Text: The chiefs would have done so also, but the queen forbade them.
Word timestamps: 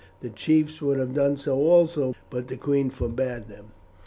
The 0.21 0.31
chiefs 0.31 0.81
would 0.81 0.97
have 0.97 1.13
done 1.13 1.37
so 1.37 1.59
also, 1.59 2.15
but 2.31 2.47
the 2.47 2.57
queen 2.57 2.89
forbade 2.89 3.49
them. 3.49 3.65